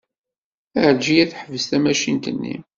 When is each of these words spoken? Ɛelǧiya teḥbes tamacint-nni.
Ɛelǧiya 0.83 1.25
teḥbes 1.31 1.63
tamacint-nni. 1.69 2.55